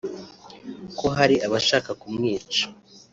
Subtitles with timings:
[0.97, 2.63] ko hari abashaka kumwica